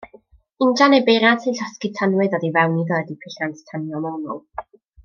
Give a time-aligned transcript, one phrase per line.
[0.67, 4.45] Injan neu beiriant sy'n llosgi tanwydd oddi fewn iddo ydy peiriant tanio mewnol.